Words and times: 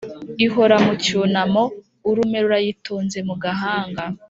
ihora 0.45 0.75
mu 0.85 0.93
cyunamo, 1.03 1.63
urume 2.09 2.37
rurayitonze 2.43 3.19
mu 3.27 3.35
gahanga. 3.43 4.03